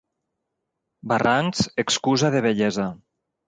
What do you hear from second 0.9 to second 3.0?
Barrancs, excusa de vellesa.